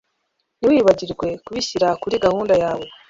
Ntiwibagirwe 0.59 1.27
kubishyira 1.45 1.87
kuri 2.01 2.15
gahunda 2.25 2.53
yawe 2.63 2.85